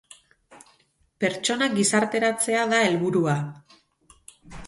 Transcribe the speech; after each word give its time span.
Pertsonak 1.23 1.75
gizarteratzea 1.81 2.65
da 2.73 2.79
helburua. 2.87 3.37